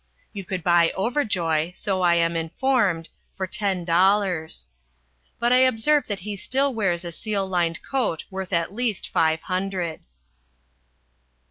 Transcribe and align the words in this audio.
You 0.33 0.43
could 0.43 0.63
buy 0.63 0.91
Overjoy 0.97 1.75
so 1.75 2.01
I 2.01 2.15
am 2.15 2.35
informed 2.35 3.09
for 3.37 3.45
ten 3.45 3.85
dollars. 3.85 4.67
But 5.37 5.53
I 5.53 5.57
observe 5.59 6.07
that 6.07 6.21
he 6.21 6.35
still 6.35 6.73
wears 6.73 7.05
a 7.05 7.11
seal 7.11 7.47
lined 7.47 7.83
coat 7.83 8.25
worth 8.31 8.51
at 8.51 8.73
least 8.73 9.07
five 9.09 9.43
hundred. 9.43 10.07